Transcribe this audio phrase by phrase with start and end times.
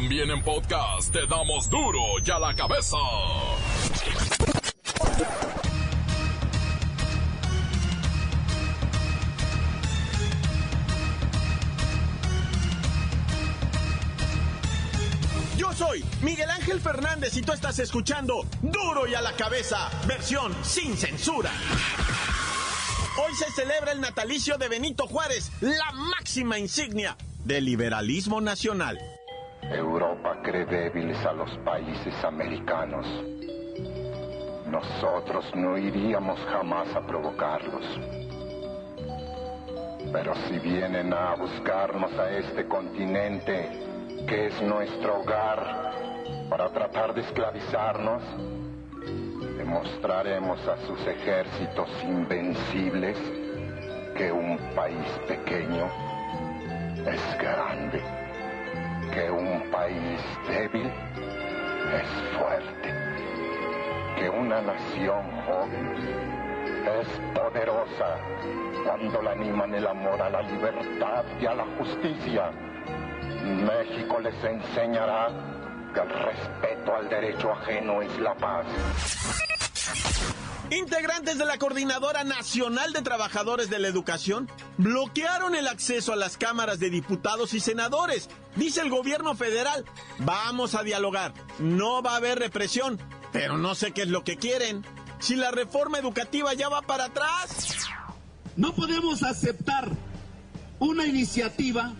[0.00, 2.96] También en podcast te damos duro y a la cabeza.
[15.56, 20.54] Yo soy Miguel Ángel Fernández y tú estás escuchando Duro y a la cabeza, versión
[20.62, 21.50] sin censura.
[23.20, 29.17] Hoy se celebra el natalicio de Benito Juárez, la máxima insignia del liberalismo nacional.
[29.70, 33.06] Europa cree débiles a los países americanos.
[34.66, 37.84] Nosotros no iríamos jamás a provocarlos.
[40.10, 43.68] Pero si vienen a buscarnos a este continente,
[44.26, 45.92] que es nuestro hogar,
[46.48, 48.22] para tratar de esclavizarnos,
[49.58, 53.18] demostraremos a sus ejércitos invencibles
[54.16, 55.90] que un país pequeño
[57.06, 58.02] es grande,
[59.12, 62.94] que un país débil es fuerte,
[64.16, 65.94] que una nación joven
[67.00, 68.16] es poderosa
[68.84, 72.50] cuando la animan el amor a la libertad y a la justicia.
[73.42, 75.28] México les enseñará
[75.94, 78.66] que el respeto al derecho ajeno es la paz.
[80.70, 86.36] Integrantes de la Coordinadora Nacional de Trabajadores de la Educación bloquearon el acceso a las
[86.36, 88.28] cámaras de diputados y senadores.
[88.54, 89.86] Dice el gobierno federal,
[90.18, 93.00] vamos a dialogar, no va a haber represión,
[93.32, 94.84] pero no sé qué es lo que quieren.
[95.20, 97.86] Si la reforma educativa ya va para atrás.
[98.56, 99.88] No podemos aceptar
[100.80, 101.94] una iniciativa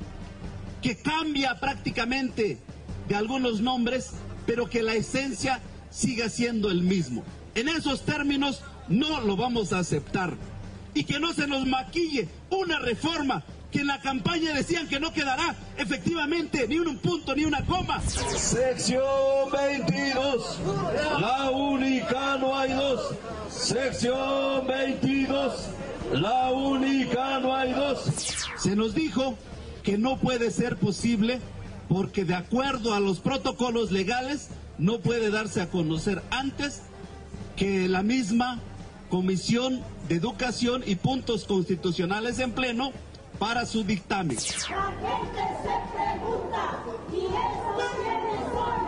[0.82, 2.58] que cambia prácticamente
[3.08, 4.10] de algunos nombres,
[4.46, 7.24] pero que la esencia siga siendo el mismo.
[7.58, 10.34] En esos términos no lo vamos a aceptar.
[10.94, 13.42] Y que no se nos maquille una reforma
[13.72, 18.00] que en la campaña decían que no quedará efectivamente ni un punto ni una coma.
[18.00, 19.02] Sección
[19.50, 20.60] 22,
[21.20, 23.16] la única no hay dos.
[23.50, 25.52] Sección 22,
[26.12, 28.08] la única no hay dos.
[28.56, 29.36] Se nos dijo
[29.82, 31.40] que no puede ser posible
[31.88, 36.82] porque de acuerdo a los protocolos legales no puede darse a conocer antes
[37.58, 38.60] que la misma
[39.10, 42.92] Comisión de Educación y Puntos Constitucionales en pleno
[43.38, 44.36] para su dictamen.
[44.36, 48.78] La gente se pregunta, ¿y esos quiénes son?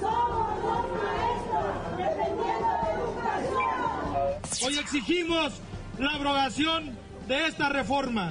[0.00, 4.66] Somos los maestros, dependiendo de educación.
[4.66, 5.52] Hoy exigimos
[5.98, 6.98] la abrogación
[7.28, 8.30] de esta reforma.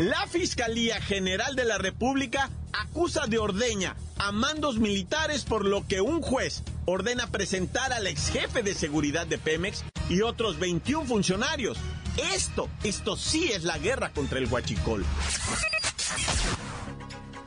[0.00, 6.00] La Fiscalía General de la República acusa de ordeña a mandos militares por lo que
[6.00, 11.76] un juez ordena presentar al ex jefe de seguridad de Pemex y otros 21 funcionarios.
[12.32, 15.04] Esto, esto sí es la guerra contra el huachicol.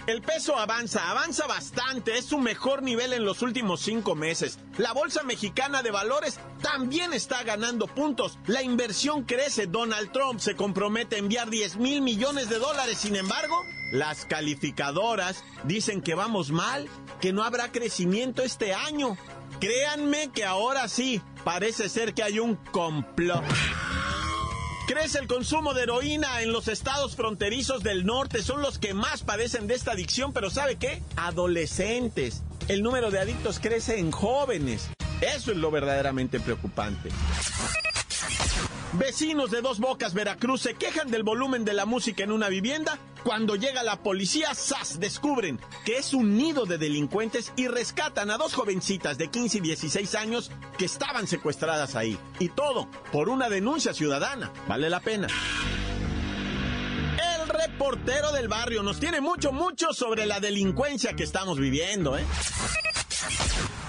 [0.05, 4.59] El peso avanza, avanza bastante, es su mejor nivel en los últimos cinco meses.
[4.77, 8.37] La Bolsa Mexicana de Valores también está ganando puntos.
[8.45, 12.97] La inversión crece, Donald Trump se compromete a enviar 10 mil millones de dólares.
[12.97, 16.89] Sin embargo, las calificadoras dicen que vamos mal,
[17.21, 19.17] que no habrá crecimiento este año.
[19.61, 23.41] Créanme que ahora sí, parece ser que hay un complot.
[24.87, 29.23] Crece el consumo de heroína en los estados fronterizos del norte, son los que más
[29.23, 31.01] padecen de esta adicción, pero ¿sabe qué?
[31.15, 32.43] Adolescentes.
[32.67, 34.89] El número de adictos crece en jóvenes.
[35.21, 37.09] Eso es lo verdaderamente preocupante.
[38.93, 42.99] Vecinos de Dos Bocas, Veracruz, se quejan del volumen de la música en una vivienda.
[43.23, 44.99] Cuando llega la policía, ¡zas!
[44.99, 49.61] descubren que es un nido de delincuentes y rescatan a dos jovencitas de 15 y
[49.61, 52.19] 16 años que estaban secuestradas ahí.
[52.39, 54.51] Y todo por una denuncia ciudadana.
[54.67, 55.27] Vale la pena.
[57.37, 62.25] El reportero del barrio nos tiene mucho, mucho sobre la delincuencia que estamos viviendo, ¿eh?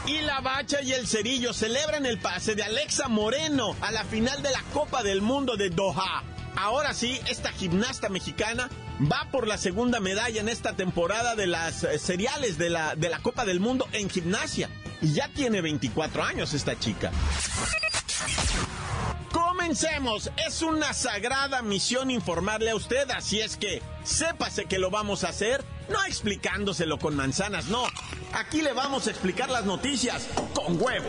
[0.07, 4.43] Y la Bacha y el Cerillo celebran el pase de Alexa Moreno a la final
[4.43, 6.23] de la Copa del Mundo de Doha.
[6.57, 8.69] Ahora sí, esta gimnasta mexicana
[9.01, 13.09] va por la segunda medalla en esta temporada de las eh, seriales de la, de
[13.09, 14.69] la Copa del Mundo en gimnasia.
[15.03, 17.11] Y ya tiene 24 años esta chica.
[19.33, 20.31] Comencemos.
[20.47, 25.31] Es una sagrada misión informarle a usted, así es que sépase que lo vamos a
[25.31, 27.85] hacer, no explicándoselo con manzanas, no.
[28.33, 31.09] Aquí le vamos a explicar las noticias con huevo.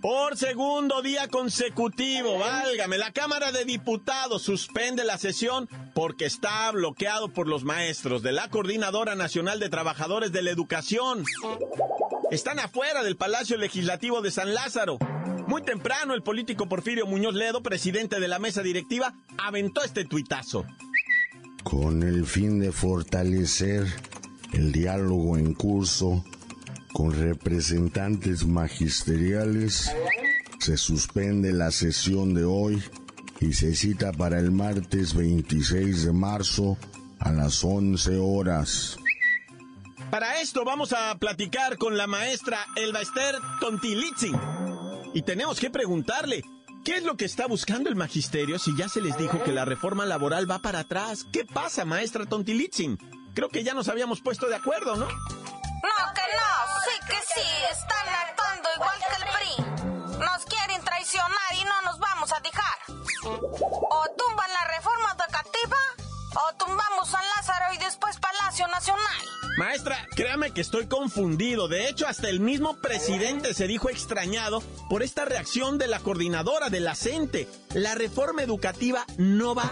[0.00, 7.28] Por segundo día consecutivo, válgame, la Cámara de Diputados suspende la sesión porque está bloqueado
[7.28, 11.24] por los maestros de la Coordinadora Nacional de Trabajadores de la Educación.
[12.30, 14.96] Están afuera del Palacio Legislativo de San Lázaro.
[15.46, 20.64] Muy temprano, el político Porfirio Muñoz Ledo, presidente de la mesa directiva, aventó este tuitazo.
[21.62, 23.86] Con el fin de fortalecer
[24.54, 26.24] el diálogo en curso
[26.92, 29.92] con representantes magisteriales,
[30.58, 32.82] se suspende la sesión de hoy
[33.40, 36.76] y se cita para el martes 26 de marzo
[37.18, 38.96] a las 11 horas.
[40.10, 44.36] Para esto vamos a platicar con la maestra Elba Esther Tontilitzin.
[45.14, 46.44] Y tenemos que preguntarle,
[46.84, 49.64] ¿qué es lo que está buscando el magisterio si ya se les dijo que la
[49.64, 51.26] reforma laboral va para atrás?
[51.32, 52.98] ¿Qué pasa, maestra Tontilitzin?
[53.34, 55.06] Creo que ya nos habíamos puesto de acuerdo, ¿no?
[55.06, 56.49] No, que no,
[56.84, 60.18] sí que sí, están actuando igual que el PRI.
[60.18, 62.78] Nos quieren traicionar y no nos vamos a dejar.
[63.24, 65.76] O tumban la reforma educativa
[66.32, 69.26] o tumbamos San Lázaro y después Palacio Nacional.
[69.58, 71.68] Maestra, créame que estoy confundido.
[71.68, 76.70] De hecho, hasta el mismo presidente se dijo extrañado por esta reacción de la coordinadora
[76.70, 77.48] de la CENTE.
[77.74, 79.70] La reforma educativa no va.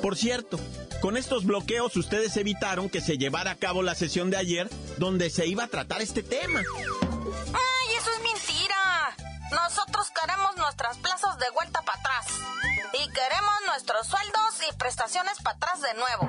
[0.00, 0.60] Por cierto,
[1.00, 5.30] con estos bloqueos ustedes evitaron que se llevara a cabo la sesión de ayer donde
[5.30, 6.60] se iba a tratar este tema.
[6.60, 9.16] ¡Ay, eso es mentira!
[9.50, 12.26] Nosotros queremos nuestras plazas de vuelta para atrás.
[12.92, 16.28] Y queremos nuestros sueldos y prestaciones para atrás de nuevo.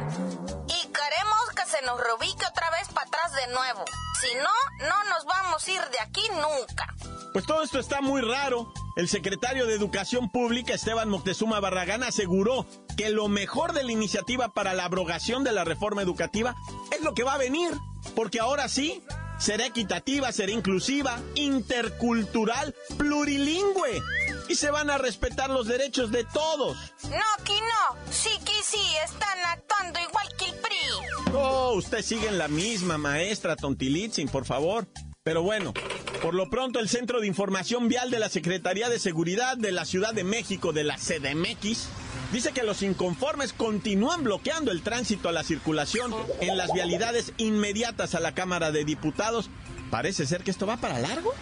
[0.67, 3.85] Y queremos que se nos reubique otra vez para atrás de nuevo.
[4.21, 6.93] Si no, no nos vamos a ir de aquí nunca.
[7.33, 8.71] Pues todo esto está muy raro.
[8.95, 12.65] El secretario de Educación Pública, Esteban Moctezuma Barragán, aseguró
[12.97, 16.55] que lo mejor de la iniciativa para la abrogación de la reforma educativa
[16.91, 17.71] es lo que va a venir,
[18.15, 19.03] porque ahora sí
[19.39, 24.01] será equitativa, será inclusiva, intercultural, plurilingüe.
[24.49, 26.77] Y se van a respetar los derechos de todos.
[27.03, 28.11] No, que no.
[28.11, 31.33] Sí que sí, están actuando igual que el PRI.
[31.33, 34.87] Oh, usted sigue en la misma, maestra Tontilitzin, por favor.
[35.27, 35.73] Pero bueno,
[36.21, 39.83] por lo pronto el Centro de Información Vial de la Secretaría de Seguridad de la
[39.83, 41.89] Ciudad de México, de la CDMX,
[42.31, 48.15] dice que los inconformes continúan bloqueando el tránsito a la circulación en las vialidades inmediatas
[48.15, 49.49] a la Cámara de Diputados.
[49.91, 51.33] Parece ser que esto va para largo.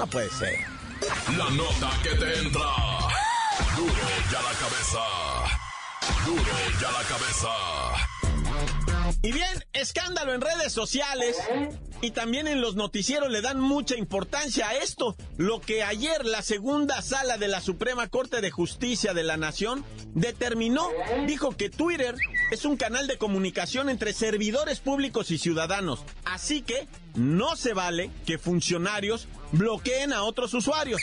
[0.00, 0.58] No puede ser.
[1.36, 2.72] La nota que te entra.
[3.76, 3.94] Duro
[4.32, 4.98] ya la cabeza.
[6.26, 6.42] Duro
[6.80, 8.27] ya la cabeza.
[9.20, 11.36] Y bien, escándalo en redes sociales
[12.00, 15.16] y también en los noticieros le dan mucha importancia a esto.
[15.36, 19.84] Lo que ayer la segunda sala de la Suprema Corte de Justicia de la Nación
[20.14, 20.86] determinó,
[21.26, 22.14] dijo que Twitter
[22.52, 26.04] es un canal de comunicación entre servidores públicos y ciudadanos.
[26.24, 26.86] Así que
[27.16, 31.00] no se vale que funcionarios bloqueen a otros usuarios.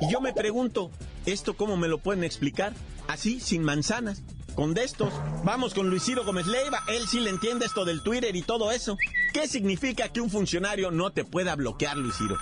[0.00, 0.90] Y yo me pregunto,
[1.26, 2.72] ¿esto cómo me lo pueden explicar?
[3.06, 4.22] Así, sin manzanas
[4.54, 5.12] con estos.
[5.44, 8.70] Vamos con Luis Ciro Gómez Leiva, él sí le entiende esto del Twitter y todo
[8.72, 8.96] eso.
[9.32, 12.36] ¿Qué significa que un funcionario no te pueda bloquear, Luis Ciro?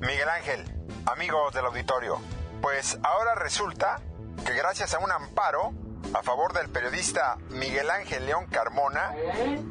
[0.00, 0.64] Miguel Ángel,
[1.06, 2.20] amigos del auditorio,
[2.60, 4.00] pues ahora resulta
[4.44, 5.72] que gracias a un amparo
[6.12, 9.14] a favor del periodista Miguel Ángel León Carmona,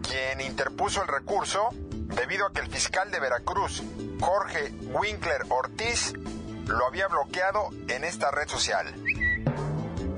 [0.08, 1.70] quien interpuso el recurso
[2.15, 3.84] debido a que el fiscal de Veracruz,
[4.20, 6.13] Jorge Winkler Ortiz,
[6.68, 8.94] lo había bloqueado en esta red social.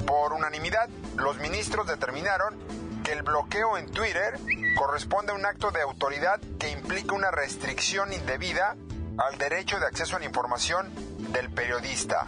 [0.06, 2.56] Por unanimidad, los ministros determinaron
[3.04, 4.40] que el bloqueo en Twitter
[4.78, 8.76] corresponde a un acto de autoridad que implica una restricción indebida
[9.18, 10.92] al derecho de acceso a la información
[11.32, 12.26] del periodista.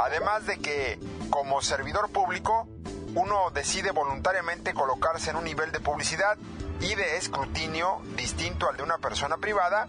[0.00, 0.98] Además de que,
[1.30, 2.68] como servidor público,
[3.14, 6.38] uno decide voluntariamente colocarse en un nivel de publicidad
[6.80, 9.88] y de escrutinio distinto al de una persona privada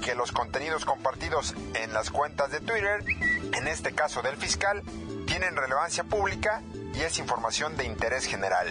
[0.00, 3.04] que los contenidos compartidos en las cuentas de Twitter,
[3.52, 4.82] en este caso del fiscal,
[5.26, 6.62] tienen relevancia pública
[6.94, 8.68] y es información de interés general.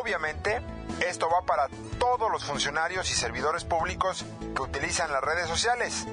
[0.00, 0.62] Obviamente,
[1.06, 4.24] esto va para todos los funcionarios y servidores públicos
[4.54, 6.06] que utilizan las redes sociales,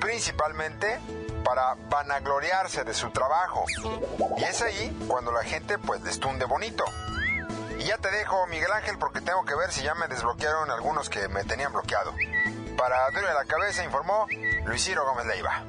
[0.00, 0.98] principalmente
[1.44, 3.64] para vanagloriarse de su trabajo.
[4.38, 6.84] Y es ahí cuando la gente pues les tunde bonito.
[7.78, 11.10] Y ya te dejo, Miguel Ángel, porque tengo que ver si ya me desbloquearon algunos
[11.10, 12.12] que me tenían bloqueado.
[12.76, 14.26] Para darle la cabeza informó
[14.66, 15.64] Luis Ciro Gómez Leiva.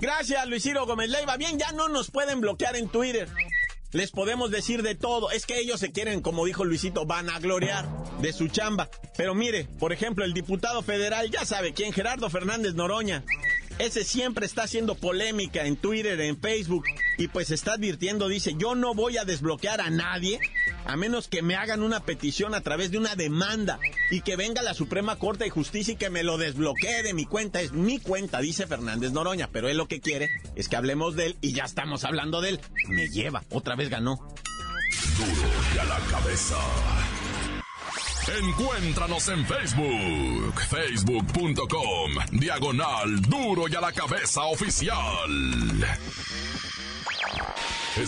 [0.00, 1.36] Gracias, Luis Ciro Gómez Leiva.
[1.36, 3.28] Bien, ya no nos pueden bloquear en Twitter.
[3.92, 5.30] Les podemos decir de todo.
[5.30, 7.86] Es que ellos se quieren, como dijo Luisito, vanagloriar
[8.20, 8.88] de su chamba.
[9.16, 13.22] Pero mire, por ejemplo, el diputado federal, ya sabe quién, Gerardo Fernández Noroña.
[13.78, 16.84] Ese siempre está haciendo polémica en Twitter, en Facebook.
[17.18, 20.40] Y pues está advirtiendo, dice, yo no voy a desbloquear a nadie
[20.84, 23.78] a menos que me hagan una petición a través de una demanda
[24.10, 27.24] y que venga la Suprema Corte de Justicia y que me lo desbloquee de mi
[27.24, 27.60] cuenta.
[27.60, 31.26] Es mi cuenta, dice Fernández Noroña, pero él lo que quiere es que hablemos de
[31.26, 32.60] él y ya estamos hablando de él.
[32.88, 34.16] Me lleva, otra vez ganó.
[35.16, 36.56] Duro y a la cabeza.
[38.26, 44.96] Encuéntranos en Facebook, facebook.com, diagonal duro y a la cabeza oficial.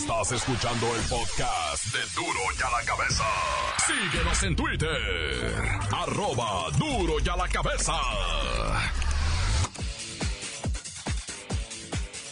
[0.07, 3.25] Estás escuchando el podcast de Duro y a la cabeza.
[3.85, 5.53] Síguenos en Twitter,
[5.91, 7.93] arroba duro y a la cabeza.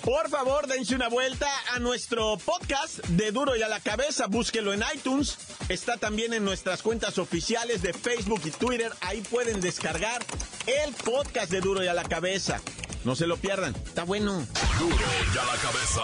[0.06, 4.28] Por favor, dense una vuelta a nuestro podcast de Duro y a la Cabeza.
[4.28, 5.38] Búsquelo en iTunes.
[5.68, 8.94] Está también en nuestras cuentas oficiales de Facebook y Twitter.
[9.02, 10.24] Ahí pueden descargar
[10.66, 12.62] el podcast de Duro y a la Cabeza.
[13.06, 13.76] No se lo pierdan.
[13.86, 14.46] Está bueno.
[14.80, 16.02] Duro y a la cabeza.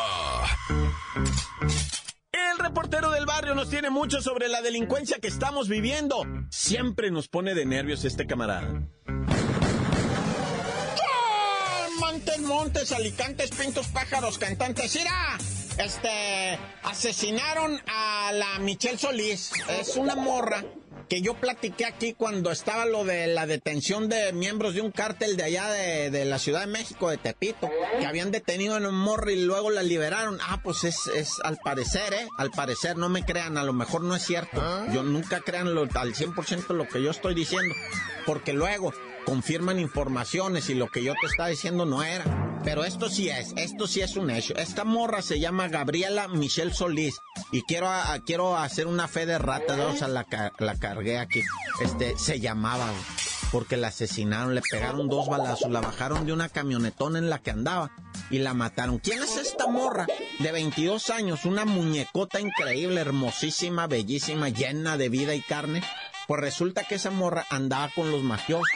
[2.32, 6.24] El reportero del barrio nos tiene mucho sobre la delincuencia que estamos viviendo.
[6.52, 8.88] Siempre nos pone de nervios este camarada.
[12.00, 14.96] Montes, montes, alicantes, pintos, pájaros, cantantes.
[14.96, 15.40] ¡Mira!
[15.80, 19.54] Este, asesinaron a la Michelle Solís.
[19.68, 20.64] Es una morra
[21.12, 25.36] que yo platiqué aquí cuando estaba lo de la detención de miembros de un cártel
[25.36, 28.96] de allá de, de la Ciudad de México, de Tepito, que habían detenido a un
[28.96, 30.40] morro y luego la liberaron.
[30.42, 32.30] Ah, pues es, es al parecer, ¿eh?
[32.38, 34.64] Al parecer, no me crean, a lo mejor no es cierto.
[34.94, 37.76] Yo nunca crean lo, al 100% lo que yo estoy diciendo,
[38.26, 38.94] porque luego
[39.26, 42.24] confirman informaciones y lo que yo te estaba diciendo no era.
[42.64, 44.56] Pero esto sí es, esto sí es un hecho.
[44.56, 47.16] Esta morra se llama Gabriela Michelle Solís
[47.52, 50.28] y quiero, a- quiero hacer una fe de rata, o sea, la,
[50.60, 51.42] la cargué aquí.
[51.82, 52.86] Este, se llamaba,
[53.52, 57.50] porque la asesinaron, le pegaron dos balazos, la bajaron de una camionetona en la que
[57.50, 57.90] andaba
[58.30, 59.00] y la mataron.
[59.00, 60.06] ¿Quién es esta morra?
[60.38, 65.82] De 22 años, una muñecota increíble, hermosísima, bellísima, llena de vida y carne.
[66.28, 68.68] Pues resulta que esa morra andaba con los mafiosos.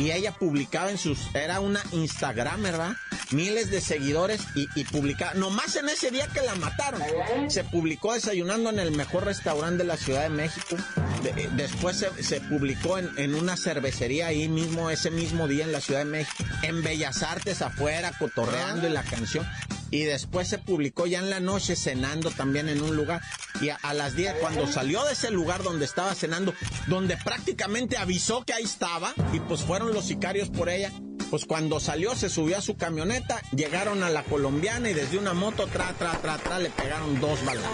[0.00, 1.18] Y ella publicaba en sus...
[1.34, 2.92] Era una Instagram, ¿verdad?
[3.32, 5.34] Miles de seguidores y, y publicaba...
[5.34, 7.02] Nomás en ese día que la mataron.
[7.48, 10.76] Se publicó desayunando en el mejor restaurante de la Ciudad de México.
[11.24, 15.72] Eh, después se, se publicó en, en una cervecería ahí mismo, ese mismo día en
[15.72, 16.44] la Ciudad de México.
[16.62, 19.46] En Bellas Artes afuera, cotorreando y la canción.
[19.90, 23.20] Y después se publicó ya en la noche cenando también en un lugar.
[23.60, 26.54] Y a, las 10, cuando salió de ese lugar donde estaba cenando,
[26.86, 30.92] donde prácticamente avisó que ahí estaba, y pues fueron los sicarios por ella.
[31.30, 35.32] Pues cuando salió, se subió a su camioneta, llegaron a la colombiana y desde una
[35.32, 37.64] moto, tra, tra, tra, tra, le pegaron dos balas.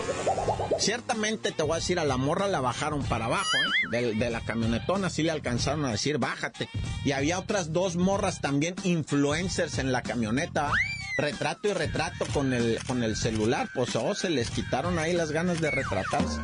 [0.79, 3.57] Ciertamente te voy a decir, a la morra la bajaron para abajo,
[3.93, 4.15] ¿eh?
[4.15, 6.69] de, la camionetona, sí le alcanzaron a decir, bájate.
[7.05, 10.71] Y había otras dos morras también influencers en la camioneta.
[11.17, 15.33] Retrato y retrato con el, con el celular, pues oh, se les quitaron ahí las
[15.33, 16.41] ganas de retratarse.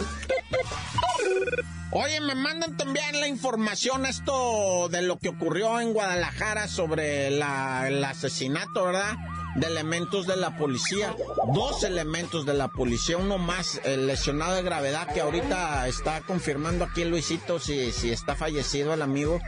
[1.91, 7.87] Oye, me mandan también la información esto de lo que ocurrió en Guadalajara sobre la-
[7.89, 9.15] el asesinato, ¿verdad?
[9.57, 11.15] De elementos de la policía.
[11.55, 16.85] Dos elementos de la policía, uno más eh, lesionado de gravedad que ahorita está confirmando
[16.85, 19.41] aquí Luisito si, si está fallecido el amigo.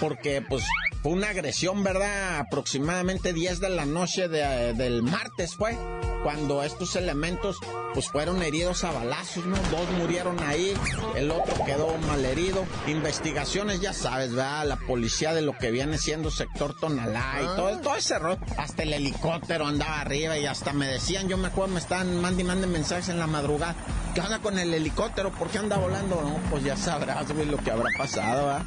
[0.00, 0.64] Porque pues
[1.02, 2.38] fue una agresión, ¿verdad?
[2.38, 5.76] Aproximadamente 10 de la noche de- del martes fue
[6.22, 7.58] cuando estos elementos
[7.94, 9.56] pues fueron heridos a balazos, ¿no?
[9.56, 10.74] Dos murieron ahí,
[11.16, 12.64] el otro quedó malherido.
[12.86, 14.66] Investigaciones, ya sabes, ¿verdad?
[14.66, 18.40] La policía de lo que viene siendo sector Tonalá y todo, todo ese rollo.
[18.56, 22.42] Hasta el helicóptero andaba arriba y hasta me decían, yo me acuerdo, me estaban mandando
[22.42, 23.74] y manden mensajes en la madrugada.
[24.14, 25.30] ¿Qué onda con el helicóptero?
[25.30, 26.20] ¿Por qué anda volando?
[26.22, 28.62] No, pues ya sabrás, güey, lo que habrá pasado, ¿verdad?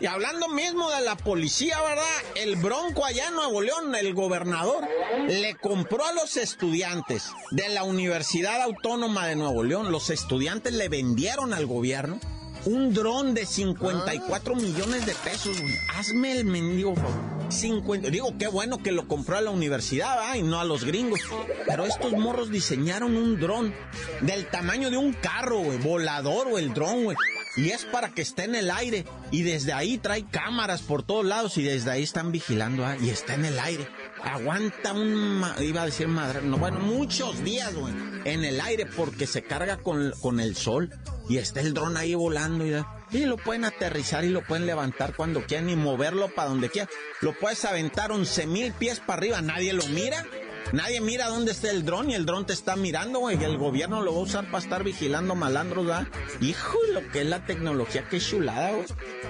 [0.00, 2.04] Y hablando mismo de la policía, ¿verdad?
[2.36, 4.86] El Bronco allá en Nuevo León, el gobernador,
[5.28, 10.88] le compró a los estudiantes de la Universidad Autónoma de Nuevo León, los estudiantes le
[10.88, 12.20] vendieron al gobierno
[12.64, 15.74] un dron de 54 millones de pesos, güey.
[15.96, 17.38] Hazme el mendigo favor.
[17.50, 20.34] 50, digo, qué bueno que lo compró a la universidad, ¿verdad?
[20.34, 21.20] Y no a los gringos.
[21.66, 23.74] Pero estos morros diseñaron un dron
[24.20, 25.78] del tamaño de un carro, güey.
[25.78, 27.16] Volador, o el dron, güey.
[27.56, 29.04] Y es para que esté en el aire.
[29.30, 31.56] Y desde ahí trae cámaras por todos lados.
[31.58, 32.86] Y desde ahí están vigilando.
[32.86, 32.96] ¿ah?
[33.00, 33.88] Y está en el aire.
[34.22, 35.14] Aguanta un...
[35.40, 36.42] ma- Iba a decir madre.
[36.42, 37.92] No, bueno, muchos días, güey.
[38.24, 40.90] En el aire porque se carga con, con el sol.
[41.28, 42.64] Y está el dron ahí volando.
[42.66, 42.74] Y,
[43.16, 45.68] y lo pueden aterrizar y lo pueden levantar cuando quieran.
[45.70, 46.90] Y moverlo para donde quieran.
[47.22, 49.40] Lo puedes aventar 11 mil pies para arriba.
[49.42, 50.24] Nadie lo mira.
[50.72, 53.42] Nadie mira dónde está el dron y el dron te está mirando, güey.
[53.42, 56.08] El gobierno lo va a usar para estar vigilando malandros, ¿verdad?
[56.40, 58.86] Hijo, lo que es la tecnología, qué chulada, güey.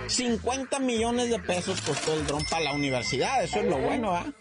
[0.09, 4.33] 50 millones de pesos costó el dron para la universidad, eso es lo bueno, ¿verdad?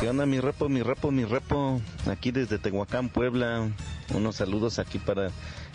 [0.00, 1.80] ¿Qué onda mi repo, mi repo, mi repo?
[2.10, 3.70] Aquí desde Tehuacán, Puebla.
[4.12, 5.30] Unos saludos aquí para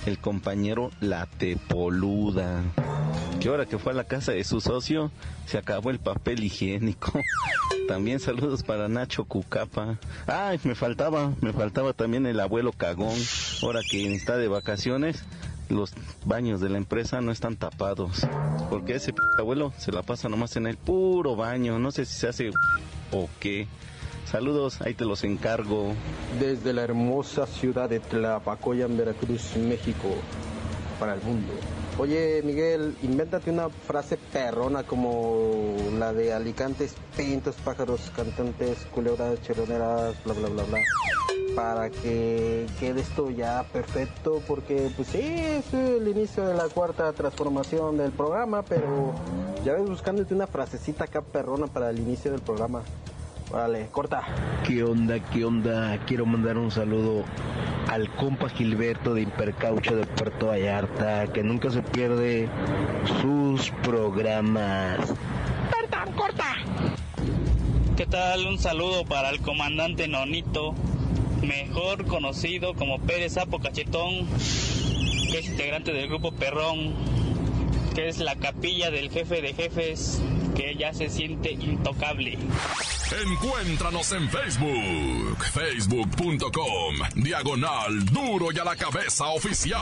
[0.06, 2.62] el compañero La Tepoluda.
[3.40, 5.12] Que ahora que fue a la casa de su socio,
[5.46, 7.12] se acabó el papel higiénico.
[7.88, 9.98] También saludos para Nacho Cucapa.
[10.28, 13.18] Ay, me faltaba, me faltaba también el abuelo Cagón.
[13.64, 15.24] Ahora que está de vacaciones,
[15.70, 15.94] los
[16.24, 18.28] baños de la empresa no están tapados.
[18.70, 21.80] Porque ese abuelo se la pasa nomás en el puro baño.
[21.80, 22.52] No sé si se hace
[23.12, 23.68] o qué.
[24.32, 25.94] Saludos, ahí te los encargo.
[26.40, 30.08] Desde la hermosa ciudad de Tlapacoyan, Veracruz, México,
[31.00, 31.52] para el mundo.
[31.98, 40.24] Oye, Miguel, invéntate una frase perrona como la de Alicantes, pintos, pájaros, cantantes, culebras, cheroneras,
[40.24, 40.80] bla, bla, bla, bla.
[41.56, 47.12] Para que quede esto ya perfecto, porque pues sí, es el inicio de la cuarta
[47.14, 49.12] transformación del programa, pero
[49.66, 52.84] ya ves buscándote una frasecita acá perrona para el inicio del programa.
[53.52, 54.22] Vale, corta.
[54.64, 55.20] ¿Qué onda?
[55.20, 55.98] ¿Qué onda?
[56.06, 57.24] Quiero mandar un saludo
[57.88, 62.48] al compa Gilberto de Impercaucho de Puerto Vallarta, que nunca se pierde
[63.22, 65.00] sus programas.
[65.72, 66.58] Perdón, corta.
[67.98, 68.46] ¿Qué tal?
[68.46, 70.76] Un saludo para el comandante Nonito,
[71.42, 74.28] mejor conocido como Pérez Sapo Cachetón,
[75.32, 76.94] que es integrante del grupo Perrón,
[77.96, 80.22] que es la capilla del jefe de jefes,
[80.56, 82.38] que ya se siente intocable.
[83.24, 89.80] Encuéntranos en Facebook, facebook.com, diagonal duro y a la cabeza oficial.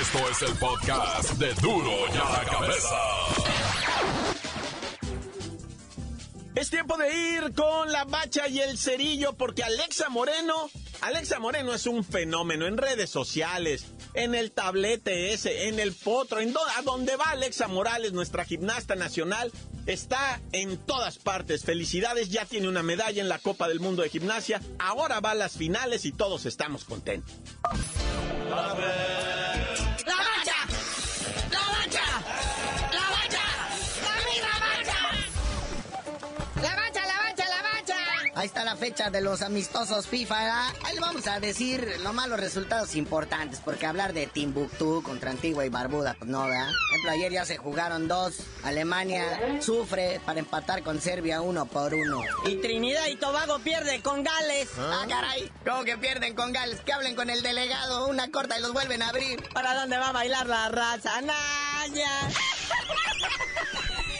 [0.00, 2.98] Esto es el podcast de duro y a la cabeza.
[6.54, 10.68] Es tiempo de ir con la bacha y el cerillo porque Alexa Moreno,
[11.00, 16.40] Alexa Moreno es un fenómeno en redes sociales, en el tablete ese, en el potro,
[16.40, 19.52] en do, a donde va Alexa Morales, nuestra gimnasta nacional,
[19.86, 21.64] está en todas partes.
[21.64, 25.34] Felicidades, ya tiene una medalla en la Copa del Mundo de Gimnasia, ahora va a
[25.34, 27.34] las finales y todos estamos contentos.
[28.50, 29.37] ¡La
[38.38, 40.38] Ahí está la fecha de los amistosos FIFA.
[40.38, 40.68] ¿verdad?
[40.84, 45.66] Ahí le vamos a decir los malos resultados importantes, porque hablar de Timbuktu contra Antigua
[45.66, 46.68] y Barbuda, pues no, ¿verdad?
[46.68, 48.36] Por ejemplo, ayer ya se jugaron dos.
[48.62, 52.22] Alemania sufre para empatar con Serbia uno por uno.
[52.46, 54.68] Y Trinidad y Tobago pierde con Gales.
[54.78, 55.50] Ah, caray.
[55.68, 56.80] ¿Cómo que pierden con Gales?
[56.82, 59.42] Que hablen con el delegado, una corta y los vuelven a abrir.
[59.52, 61.20] ¿Para dónde va a bailar la raza?
[61.22, 62.28] Naya.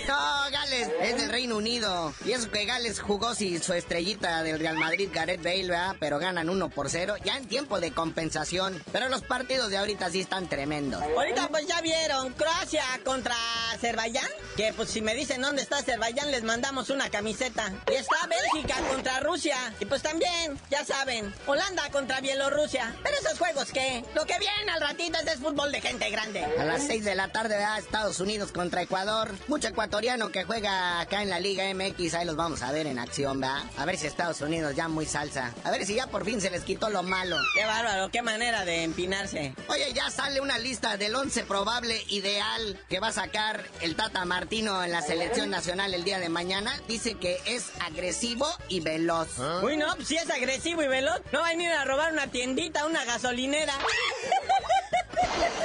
[0.09, 2.15] No, Gales es del Reino Unido.
[2.25, 5.97] Y eso que Gales jugó sin su estrellita del Real Madrid, Gareth Bale, ¿verdad?
[6.01, 8.83] Pero ganan 1 por 0, ya en tiempo de compensación.
[8.91, 11.03] Pero los partidos de ahorita sí están tremendos.
[11.03, 13.37] Ahorita pues ya vieron Croacia contra
[13.73, 14.31] Azerbaiyán.
[14.57, 17.71] Que pues si me dicen dónde está Azerbaiyán les mandamos una camiseta.
[17.91, 19.57] Y está Bélgica contra Rusia.
[19.79, 22.97] Y pues también, ya saben, Holanda contra Bielorrusia.
[23.03, 26.47] Pero esos juegos que lo que viene al ratito es de fútbol de gente grande.
[26.59, 27.79] A las 6 de la tarde, ¿verdad?
[27.79, 29.35] Estados Unidos contra Ecuador.
[29.49, 29.69] Mucho
[29.99, 33.41] ecuatoriano que juega acá en la Liga MX, ahí los vamos a ver en acción,
[33.41, 33.65] ¿verdad?
[33.79, 35.53] A ver si Estados Unidos ya muy salsa.
[35.65, 37.37] A ver si ya por fin se les quitó lo malo.
[37.53, 39.55] Qué bárbaro, qué manera de empinarse.
[39.67, 44.25] Oye, ya sale una lista del 11 probable ideal que va a sacar el Tata
[44.25, 46.81] Martino en la selección nacional el día de mañana.
[46.87, 49.37] Dice que es agresivo y veloz.
[49.65, 52.87] Uy, no, si es agresivo y veloz, no va a venir a robar una tiendita,
[52.87, 53.75] una gasolinera.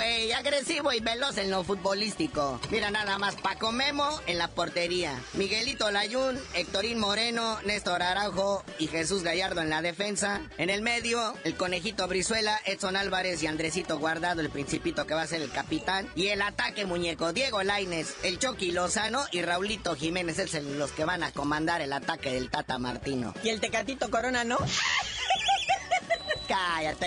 [0.00, 2.58] Agresivo y veloz en lo futbolístico.
[2.70, 5.20] Mira nada más, Paco Memo en la portería.
[5.34, 10.40] Miguelito Layún, Héctorín Moreno, Néstor Araujo y Jesús Gallardo en la defensa.
[10.56, 15.22] En el medio, el conejito Brizuela, Edson Álvarez y Andresito Guardado, el principito que va
[15.22, 16.08] a ser el capitán.
[16.14, 21.04] Y el ataque muñeco, Diego Laines, el Chucky Lozano y Raulito Jiménez, es los que
[21.04, 23.34] van a comandar el ataque del Tata Martino.
[23.44, 24.58] ¿Y el Tecatito Corona no?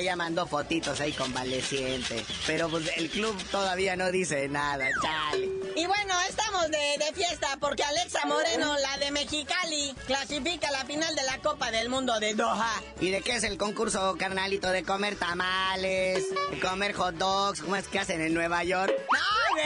[0.05, 2.23] Ya mandó fotitos ahí convaleciente.
[2.45, 5.49] Pero pues el club todavía no dice nada, chale.
[5.75, 10.85] Y bueno, estamos de, de, fiesta porque Alexa Moreno, la de Mexicali, clasifica a la
[10.85, 12.83] final de la Copa del Mundo de Doha.
[12.99, 14.69] ¿Y de qué es el concurso, carnalito?
[14.69, 16.23] ¿De comer tamales?
[16.51, 17.61] ¿De comer hot dogs?
[17.61, 18.93] ¿Cómo es que hacen en Nueva York?
[19.11, 19.59] No,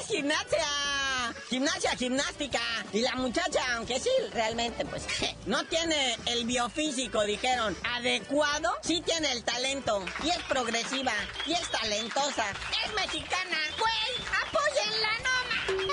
[0.00, 0.81] es gimnasia
[1.52, 2.60] gimnasia, gimnástica.
[2.94, 5.06] Y la muchacha, aunque sí, realmente, pues,
[5.46, 10.02] no tiene el biofísico, dijeron, adecuado, sí tiene el talento.
[10.24, 11.12] Y es progresiva,
[11.46, 12.46] y es talentosa.
[12.82, 13.58] Es mexicana.
[13.78, 14.26] Güey,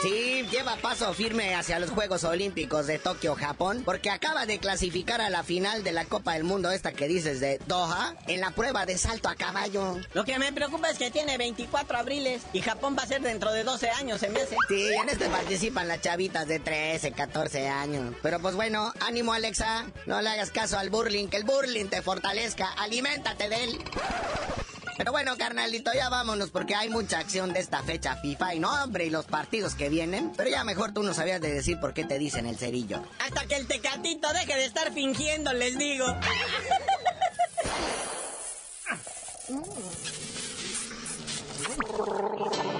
[0.01, 5.19] Sí, lleva paso firme hacia los Juegos Olímpicos de Tokio, Japón, porque acaba de clasificar
[5.19, 8.51] a la final de la Copa del Mundo, esta que dices de Doha, en la
[8.51, 9.97] prueba de salto a caballo.
[10.13, 13.51] Lo que me preocupa es que tiene 24 abriles y Japón va a ser dentro
[13.51, 14.55] de 12 años, se me hace.
[14.69, 18.15] Sí, en este participan las chavitas de 13, 14 años.
[18.21, 22.01] Pero pues bueno, ánimo Alexa, no le hagas caso al burling, que el burling te
[22.01, 23.79] fortalezca, aliméntate de él.
[24.99, 28.83] Pero bueno, carnalito, ya vámonos porque hay mucha acción de esta fecha FIFA y no,
[28.83, 30.33] hombre, y los partidos que vienen.
[30.35, 33.01] Pero ya mejor tú no sabías de decir por qué te dicen el cerillo.
[33.19, 36.05] Hasta que el tecatito deje de estar fingiendo, les digo.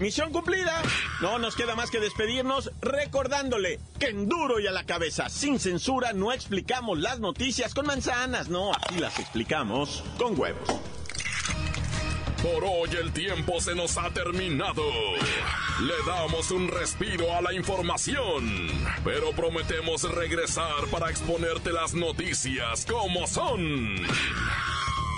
[0.00, 0.82] misión cumplida.
[1.20, 5.58] No nos queda más que despedirnos recordándole que en duro y a la cabeza, sin
[5.58, 10.68] censura, no explicamos las noticias con manzanas, no, aquí las explicamos con huevos.
[12.42, 14.84] Por hoy el tiempo se nos ha terminado.
[15.80, 18.68] Le damos un respiro a la información,
[19.04, 23.96] pero prometemos regresar para exponerte las noticias como son.